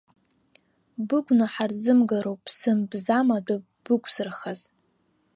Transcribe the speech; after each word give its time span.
Быгәнаҳа 1.07 1.65
рзымгароуп 1.69 2.39
ԥсым-бзам 2.45 3.27
адәы 3.37 3.55
бықәзырхаз. 3.83 4.61